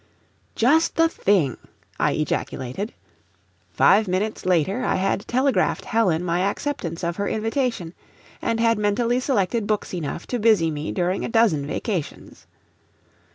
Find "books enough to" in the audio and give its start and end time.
9.67-10.39